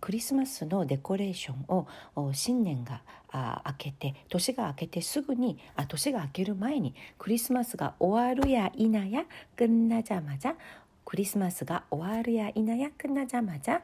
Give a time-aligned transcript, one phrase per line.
[0.00, 1.86] 크리스마스の 데코레이션を
[2.32, 9.24] 新年が あ明けて年が明けてすぐにあ年が明ける前にクリスマスが終わるや否や
[9.56, 10.56] 끝나자마자
[11.08, 13.82] クリスマスが終わるや否やくなざまじゃ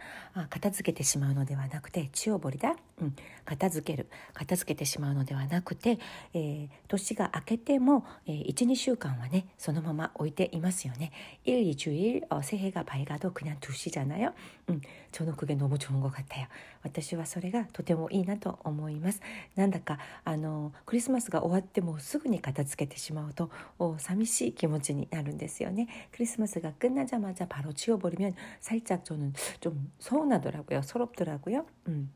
[0.48, 3.14] 片付けてしまうのではなくて血をぼりだ、うん、
[3.44, 5.98] 片付ける片付けてしまうのではなくて、
[6.34, 11.12] えー、年が明けても、えー、12週間はねそのまま置いていますよね
[11.44, 14.32] 1、2주일어새해가밝아도그냥두시잖아요
[14.68, 14.80] うん、
[15.12, 16.46] 저는그게너무좋은것같아요
[16.82, 19.20] 私はそれがとてもいいなと思います
[19.56, 23.50] なんだかあのクリスマスが終わってもすぐに片付けてしまうと
[23.98, 30.81] 寂しい気持ちになるんですよねクリスマスが끝나 ゃ 하자마자 바로 지워버리면 살짝 저는 좀 서운하더라고요.
[30.81, 31.65] 서럽더라고요.
[31.87, 32.11] 음.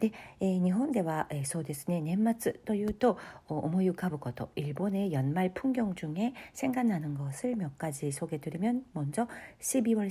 [0.01, 3.19] で、えー、日本では、えー、そうですね年末というと
[3.49, 5.51] 思い浮かぶこと일본의연말
[5.91, 9.27] 풍경 중에 생각나는 것을 몇 가지 소개드리면 먼저
[9.59, 10.09] 12월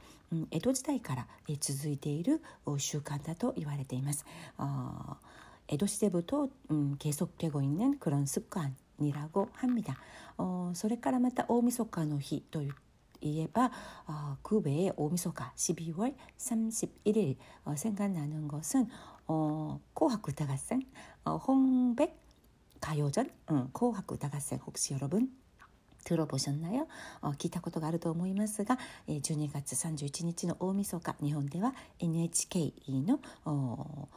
[0.52, 1.28] 江戸時代から
[1.60, 2.42] 続いている
[2.78, 4.26] 習慣だと言われています。
[4.58, 5.18] 어
[5.68, 9.98] 江戸시대부터음계속되고있는그런습관 이라고합니다
[10.38, 12.70] 어, それからまた大晦日の日とい
[13.40, 13.72] えば
[14.06, 18.88] 어, 그 외에大晦日 12월 31일 어, 생각나는 것은
[19.28, 20.82] 어, 코하쿠다가생
[21.26, 22.20] 어, 홍백
[22.80, 25.32] 가요전 응, 코하쿠다가생 혹시 여러분
[26.04, 26.88] 들어보셨나요?
[27.22, 28.78] 어, 聞いたことがあると思いますが、
[29.08, 32.74] えー、12月31日の大晦日日本では NHK
[33.06, 34.08] の 어,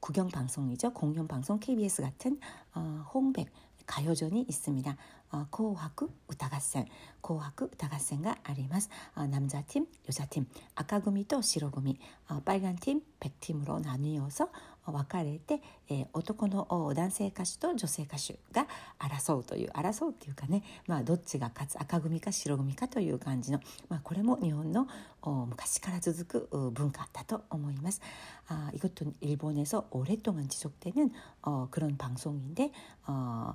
[0.00, 0.92] 구경방송이죠.
[0.92, 2.40] 공연방송 KBS 같은
[2.74, 3.48] 어, 홍백
[3.86, 4.96] 가요전이 있습니다.
[5.32, 6.86] 어, 코하쿠 우타가센,
[7.20, 8.88] 코하쿠 우타가센가 아리마스.
[9.14, 11.98] 어, 남자팀, 여자팀, 아까구미 또 시로구미,
[12.28, 14.48] 어, 빨간 팀, 백팀으로 나뉘어서
[14.90, 18.66] 別れて、えー、男の男性歌手と女性歌手が
[18.98, 24.88] 争うという争うっていうかね、まあ、どっちが勝つ赤組か白組かという感じの、まあ、これも日本の
[25.48, 28.00] 昔から続く文化だと思います.
[28.48, 31.10] 아, 이것도 일본에서 오랫동안 지속되는
[31.42, 32.72] 어, 그런 방송인데
[33.06, 33.54] 어,